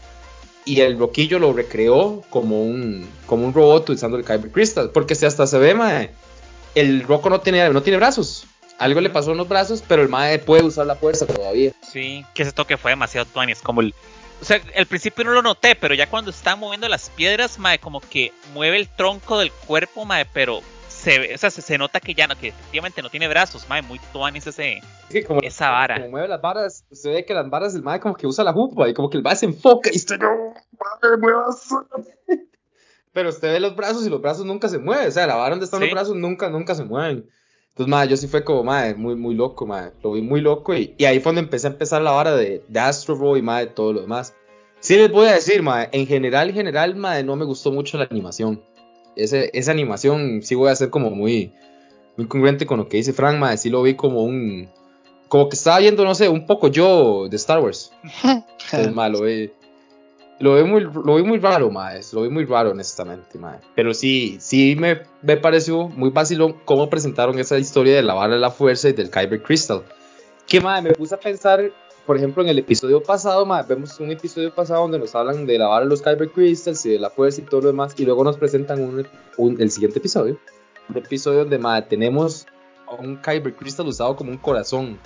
[0.63, 4.91] y el Roquillo lo recreó como un, como un robot utilizando el Kyber Crystal.
[4.91, 6.11] Porque si hasta se ve, Mae,
[6.79, 8.45] el Rocco no tiene, no tiene brazos.
[8.79, 11.71] Algo le pasó en los brazos, pero el Mae puede usar la fuerza todavía.
[11.81, 13.51] Sí, que ese toque fue demasiado tuani.
[13.51, 13.95] Es como el,
[14.41, 17.79] o sea, al principio no lo noté, pero ya cuando está moviendo las piedras, mae,
[17.79, 22.13] como que mueve el tronco del cuerpo, mae, pero se, o sea, se, nota que
[22.13, 24.81] ya no, que efectivamente no tiene brazos, mae, muy tuanis ese,
[25.25, 25.95] como, esa vara.
[25.95, 28.53] Como mueve las varas, se ve que las varas del mae como que usa la
[28.53, 31.69] jupa y como que el mae se enfoca y usted no, madre, muevas.
[33.17, 35.49] Pero usted ve los brazos y los brazos nunca se mueven, o sea, la vara
[35.49, 37.27] donde están los brazos nunca, nunca se mueven.
[37.69, 39.93] Entonces, madre, yo sí fue como, madre, muy, muy loco, madre.
[40.03, 42.63] Lo vi muy loco y, y ahí fue donde empecé a empezar la vara de,
[42.67, 44.35] de Astro Boy, madre, todo lo demás.
[44.81, 47.97] Sí les voy a decir, madre, en general, en general, madre, no me gustó mucho
[47.97, 48.63] la animación.
[49.15, 51.53] Ese, esa animación sí voy a ser como muy,
[52.17, 53.57] muy congruente con lo que dice Frank, madre.
[53.57, 54.69] Sí lo vi como un,
[55.27, 57.91] como que estaba viendo, no sé, un poco yo de Star Wars.
[58.23, 59.51] Entonces, madre, lo vi,
[60.39, 62.13] lo vi muy, lo vi muy raro, maes.
[62.13, 63.59] Lo vi muy raro, honestamente, mae.
[63.75, 68.35] Pero sí, sí me, me pareció muy fácil cómo presentaron esa historia de la vara
[68.35, 69.83] de la fuerza y del Kyber Crystal.
[70.45, 71.71] Que, mae, me puse a pensar,
[72.05, 75.57] por ejemplo, en el episodio pasado, mae, vemos un episodio pasado donde nos hablan de
[75.57, 77.95] la de los Kyber Crystals y de la fuerza y todo lo demás.
[77.97, 78.81] Y luego nos presentan
[79.37, 80.37] un, el siguiente episodio.
[80.89, 82.45] Un episodio donde, mae, tenemos
[82.99, 84.99] un Kyber Crystal usado como un corazón.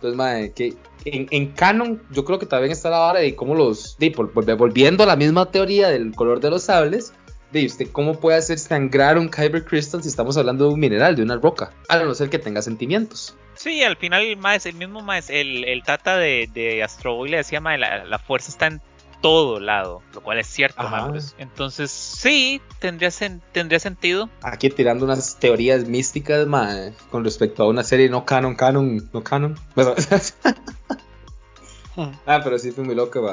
[0.00, 3.98] Entonces, madre, que en, canon yo creo que también está la vara de cómo los,
[3.98, 4.08] de,
[4.56, 7.12] volviendo a la misma teoría del color de los sables,
[7.52, 11.16] de usted cómo puede hacer sangrar un Kyber Crystal si estamos hablando de un mineral,
[11.16, 13.36] de una roca, a no ser que tenga sentimientos.
[13.56, 17.36] Sí, al final más el mismo más el, el tata de, de Astro Boy le
[17.36, 18.80] decía más la, la, fuerza está en
[19.20, 20.82] todo lado, lo cual es cierto.
[21.38, 23.10] Entonces, sí, tendría,
[23.52, 24.28] tendría sentido.
[24.42, 26.46] Aquí tirando unas teorías místicas
[27.10, 29.56] con respecto a una serie no canon, canon, no canon.
[32.26, 33.26] ah, pero sí fue muy loco,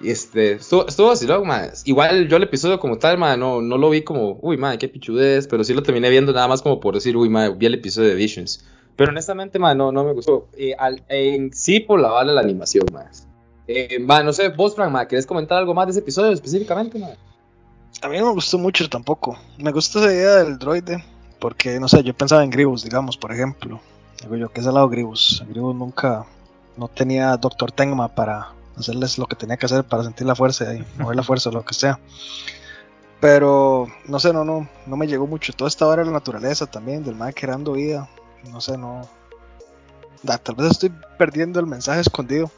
[0.00, 1.46] Y este, estuvo, así, loco,
[1.84, 5.46] Igual yo el episodio como tal, no, no lo vi como, uy, madre, qué pichudez,
[5.46, 8.10] pero sí lo terminé viendo nada más como por decir, uy, madre, vi el episodio
[8.10, 8.64] de Visions.
[8.96, 10.48] Pero honestamente, ma, no, no me gustó.
[10.56, 13.26] Eh, al, en sí, por la bala la animación, más.
[13.66, 17.02] Eh, no sé, vos, Frank, ma, ¿querés comentar algo más de ese episodio específicamente?
[18.02, 19.38] A mí no me gustó mucho tampoco.
[19.58, 21.02] Me gusta esa idea del droide,
[21.38, 23.80] porque, no sé, yo pensaba en Gribus, digamos, por ejemplo.
[24.20, 25.42] Digo yo, ¿qué es el lado Gribus?
[25.48, 26.26] Gribus nunca,
[26.76, 30.74] no tenía Doctor Tengma para hacerles lo que tenía que hacer para sentir la fuerza
[30.74, 31.98] y mover la fuerza o lo que sea.
[33.20, 35.54] Pero, no sé, no, no, no me llegó mucho.
[35.54, 38.08] Toda esta hora de la naturaleza también, del mal creando vida.
[38.50, 39.08] No sé, no.
[40.22, 42.50] Da, tal vez estoy perdiendo el mensaje escondido.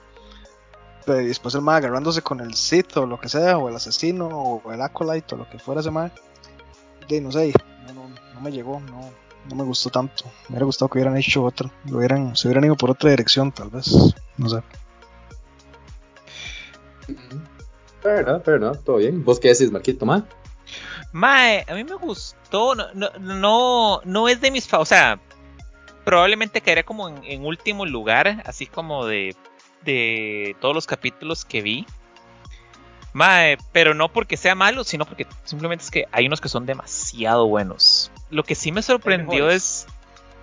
[1.06, 4.26] Pero después el mal agarrándose con el Sith o lo que sea, o el asesino,
[4.28, 6.12] o el Acolyte, o lo que fuera ese mal.
[7.08, 7.52] De, no sé,
[7.86, 9.10] no, no, no me llegó, no,
[9.48, 10.24] no me gustó tanto.
[10.48, 13.52] Me hubiera gustado que hubieran hecho otro, lo hubieran, se hubieran ido por otra dirección,
[13.52, 13.88] tal vez.
[14.36, 14.60] No sé.
[18.02, 19.24] Pero, pero no, todo bien.
[19.24, 20.24] ¿Vos qué decís, Marquito, ma?
[21.12, 22.74] Mae, a mí me gustó.
[22.74, 25.18] No, no, no, no es de mis fa- O sea,
[26.04, 29.34] probablemente caería como en, en último lugar, así como de,
[29.86, 31.86] de todos los capítulos que vi.
[33.14, 36.66] Mae, pero no porque sea malo, sino porque simplemente es que hay unos que son
[36.66, 38.10] demasiado buenos.
[38.28, 39.86] Lo que sí me sorprendió es.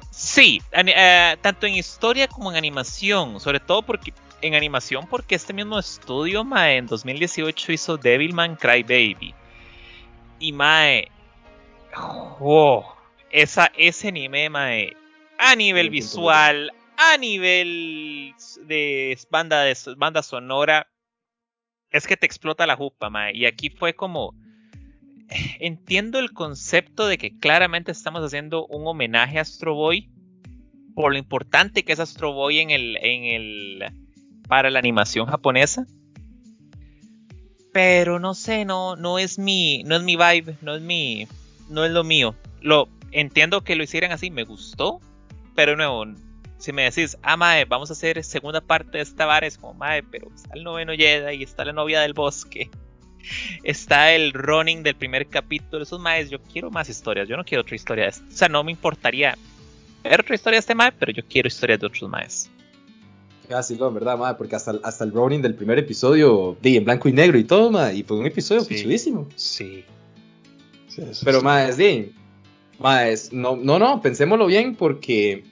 [0.09, 3.39] Sí, eh, tanto en historia como en animación.
[3.39, 9.35] Sobre todo porque en animación, porque este mismo estudio, mae, en 2018 hizo Devilman Crybaby.
[10.39, 11.09] Y mae.
[11.95, 12.91] oh,
[13.29, 14.97] esa, ese anime, mae.
[15.37, 18.33] A nivel visual, a nivel
[18.65, 20.87] de banda, de banda sonora.
[21.91, 23.35] Es que te explota la jupa, mae.
[23.35, 24.35] Y aquí fue como.
[25.59, 30.09] Entiendo el concepto de que claramente estamos haciendo un homenaje a Astro Boy.
[30.95, 32.97] Por lo importante que es Astro Boy en el.
[32.97, 33.93] En el
[34.47, 35.85] para la animación japonesa.
[37.71, 39.83] Pero no sé, no, no es mi.
[39.83, 40.57] No es mi vibe.
[40.61, 41.27] No es mi.
[41.69, 42.35] No es lo mío.
[42.61, 44.99] Lo entiendo que lo hicieran así, me gustó.
[45.55, 46.05] Pero nuevo,
[46.57, 49.73] si me decís, ah, mae, vamos a hacer segunda parte de esta vara, es como,
[49.73, 52.69] mae, pero está el noveno Jedi y está la novia del bosque.
[53.63, 55.81] Está el running del primer capítulo.
[55.83, 57.25] Esos maes, yo quiero más historias.
[57.29, 58.25] Yo no quiero otra historia de este.
[58.27, 59.37] O sea, no me importaría
[60.03, 62.49] ver otra historia de este mae, pero yo quiero historias de otros maes.
[63.47, 67.07] Casi en verdad, ma, porque hasta, hasta el Ronin del primer episodio, di, en blanco
[67.07, 68.73] y negro y todo, ma, y fue un episodio Sí.
[68.73, 69.29] pichudísimo.
[69.35, 69.85] Sí.
[70.89, 71.45] Sí, sí, Pero, sí.
[72.83, 75.43] Ma, es di, ma, es- no, no, no, pensémoslo bien, porque,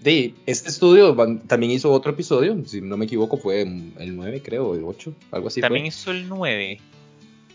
[0.45, 1.15] este estudio
[1.47, 5.47] también hizo otro episodio, si no me equivoco, fue el 9, creo, el 8, algo
[5.47, 5.61] así.
[5.61, 5.87] También fue.
[5.89, 6.79] hizo el 9.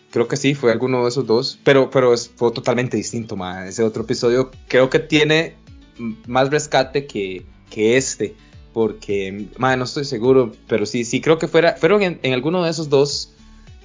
[0.09, 1.59] Creo que sí, fue alguno de esos dos.
[1.63, 3.67] Pero, pero es, fue totalmente distinto, ma.
[3.67, 5.55] Ese otro episodio creo que tiene
[6.27, 8.33] más rescate que, que este.
[8.73, 10.53] Porque, ma, no estoy seguro.
[10.67, 13.33] Pero sí, sí, creo que fuera, fueron en, en alguno de esos dos.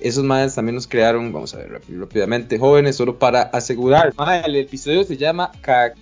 [0.01, 4.13] Esos madres también nos crearon, vamos a ver rápidamente, jóvenes, solo para asegurar.
[4.45, 5.95] El episodio se llama Ka-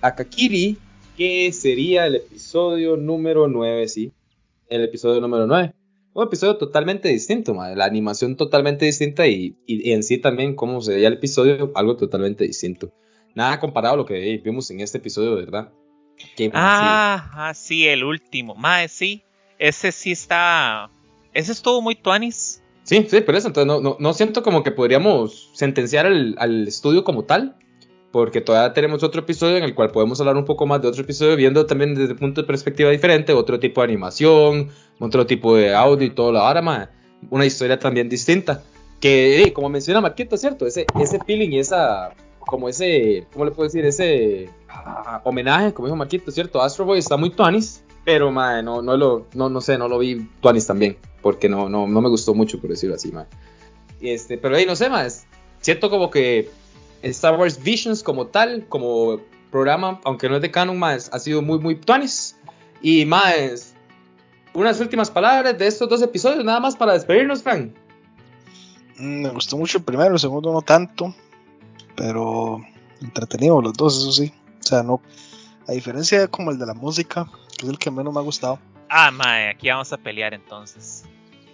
[0.00, 0.78] Akakiri,
[1.16, 4.12] que sería el episodio número 9, sí.
[4.68, 5.74] El episodio número 9
[6.14, 7.74] un episodio totalmente distinto, madre.
[7.74, 12.44] la animación totalmente distinta y, en sí también cómo se veía el episodio, algo totalmente
[12.44, 12.92] distinto.
[13.34, 15.72] Nada comparado a lo que vimos en este episodio, ¿verdad?
[16.38, 18.54] Madre, Ah, ah, sí, el último.
[18.54, 19.22] Mae, sí.
[19.58, 20.90] Ese sí está.
[21.32, 22.61] Ese estuvo muy tuanis.
[22.92, 26.68] Sí, sí, pero eso, entonces no, no, no siento como que podríamos sentenciar al, al
[26.68, 27.56] estudio como tal,
[28.12, 31.02] porque todavía tenemos otro episodio en el cual podemos hablar un poco más de otro
[31.02, 34.68] episodio, viendo también desde un punto de perspectiva diferente, otro tipo de animación,
[35.00, 36.90] otro tipo de audio y todo ahora, madre.
[37.30, 38.62] una historia también distinta.
[39.00, 40.64] Que, como menciona Marquito, ¿cierto?
[40.64, 43.84] Ese, ese feeling y esa, como ese, ¿cómo le puedo decir?
[43.84, 46.62] Ese ah, homenaje, como dijo Marquito, ¿cierto?
[46.62, 49.98] Astro Boy está muy tuanis, pero, madre, no, no lo, no, no sé, no lo
[49.98, 53.12] vi tuanis también, porque no, no, no me gustó mucho, por decirlo así.
[54.00, 55.26] Y este, pero, hey, no sé, más,
[55.60, 56.50] siento como que
[57.02, 61.40] Star Wars Visions como tal, como programa, aunque no es de canon, más, ha sido
[61.42, 62.36] muy, muy tuanis.
[62.80, 63.74] Y, más,
[64.54, 67.72] unas últimas palabras de estos dos episodios, nada más para despedirnos, Frank.
[68.98, 71.14] Mm, Me gustó mucho el primero, el segundo no tanto,
[71.96, 72.60] pero
[73.00, 74.32] entretenido los dos, eso sí.
[74.60, 75.00] O sea, no,
[75.68, 78.22] a diferencia de como el de la música, que es el que menos me ha
[78.22, 78.58] gustado.
[78.88, 81.04] Ah, mae, aquí vamos a pelear entonces.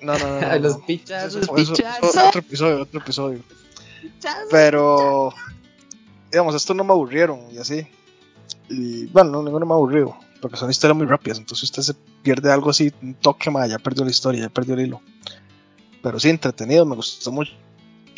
[0.03, 0.59] No, no, no.
[0.61, 2.11] Los pichazos, Eso- eso- pichazos.
[2.11, 3.41] eso- otro episodio, otro episodio.
[4.51, 5.33] Pero,
[6.31, 7.87] digamos, estos no me aburrieron y así.
[8.69, 11.39] Y bueno, no, ninguno me aburrido, porque son historias muy rápidas.
[11.39, 14.75] Entonces, usted se pierde algo así, un toque más, ya perdió la historia, ya perdió
[14.75, 15.01] el hilo.
[16.03, 17.53] Pero sí, entretenido, me gustó mucho.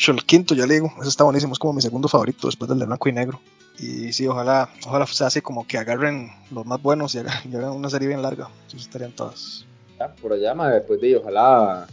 [0.09, 2.79] El quinto, ya le digo, ese está buenísimo, es como mi segundo favorito después del
[2.79, 3.41] de blanco y negro.
[3.79, 7.55] Y sí, ojalá, ojalá sea así como que agarren los más buenos y hagan, y
[7.57, 8.49] hagan una serie bien larga.
[8.63, 9.67] Entonces estarían todas.
[10.09, 11.87] Por allá, madre, pues de ojalá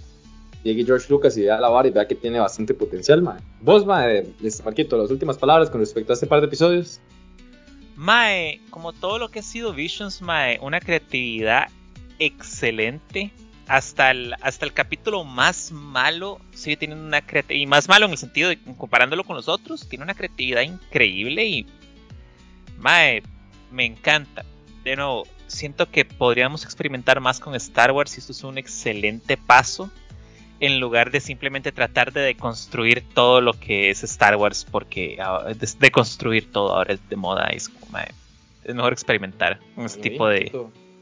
[0.64, 3.44] llegue George Lucas y vea la vara y vea que tiene bastante potencial, madre.
[3.62, 7.00] Vos, madre, este, Marquito, las últimas palabras con respecto a este par de episodios.
[7.96, 11.68] Mae, como todo lo que ha sido Visions, Mae, una creatividad
[12.20, 13.32] excelente.
[13.68, 17.64] Hasta el, hasta el capítulo más malo sigue teniendo una creatividad.
[17.64, 21.46] Y más malo en el sentido de comparándolo con los otros, tiene una creatividad increíble
[21.46, 21.66] y.
[22.78, 23.24] Mae,
[23.72, 24.46] me encanta.
[24.86, 29.38] De nuevo, siento que podríamos experimentar más con Star Wars y esto es un excelente
[29.38, 29.90] paso
[30.60, 35.18] en lugar de simplemente tratar de deconstruir todo lo que es Star Wars, porque
[35.80, 37.98] deconstruir todo ahora es de moda es, como,
[38.64, 40.52] es mejor experimentar con ese tipo de...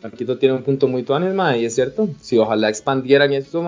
[0.03, 2.09] Marquito tiene un punto muy tuanes, y es cierto.
[2.21, 3.63] Si ojalá expandieran esto,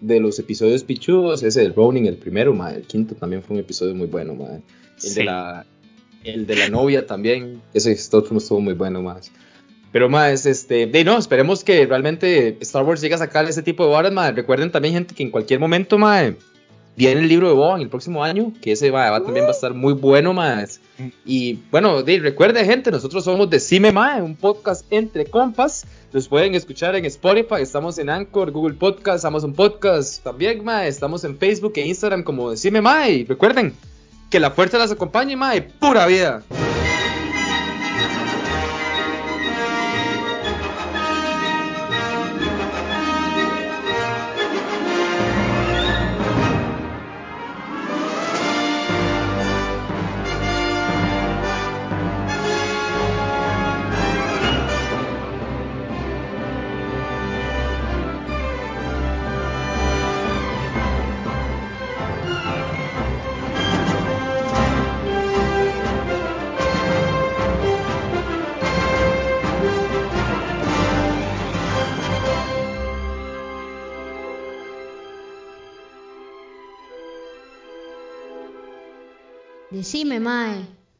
[0.00, 3.94] de los episodios pichudos, ese del Ronin, el primero, el quinto también fue un episodio
[3.94, 4.60] muy bueno, mae.
[5.02, 5.66] El, de, la,
[6.22, 9.32] el de la novia también, ese estuvo muy bueno, más.
[9.92, 13.86] Pero más, este, de no, esperemos que realmente Star Wars llegue a sacar ese tipo
[13.86, 14.34] de horas, más.
[14.34, 16.32] Recuerden también, gente, que en cualquier momento, más,
[16.98, 19.52] viene el libro de Boba en el próximo año, que ese va, también va a
[19.52, 20.80] estar muy bueno, más.
[21.24, 25.86] Y bueno, de, recuerden, gente, nosotros somos Decime Mae, un podcast entre compas.
[26.12, 31.22] Los pueden escuchar en Spotify, estamos en Anchor, Google Podcast, Amazon Podcast, también, Mae, estamos
[31.22, 33.24] en Facebook e Instagram como Decime Mae.
[33.28, 33.74] Recuerden
[34.28, 36.42] que la fuerza las acompañe, Mae, pura vida.